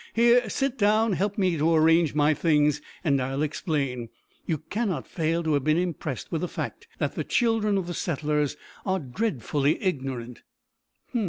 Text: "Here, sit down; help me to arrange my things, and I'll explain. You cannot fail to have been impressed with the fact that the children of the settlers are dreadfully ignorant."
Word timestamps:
"Here, 0.15 0.49
sit 0.49 0.79
down; 0.79 1.13
help 1.13 1.37
me 1.37 1.55
to 1.59 1.75
arrange 1.75 2.15
my 2.15 2.33
things, 2.33 2.81
and 3.03 3.21
I'll 3.21 3.43
explain. 3.43 4.09
You 4.47 4.57
cannot 4.57 5.05
fail 5.07 5.43
to 5.43 5.53
have 5.53 5.63
been 5.63 5.77
impressed 5.77 6.31
with 6.31 6.41
the 6.41 6.47
fact 6.47 6.87
that 6.97 7.13
the 7.13 7.23
children 7.23 7.77
of 7.77 7.85
the 7.85 7.93
settlers 7.93 8.57
are 8.83 8.97
dreadfully 8.97 9.79
ignorant." 9.79 10.41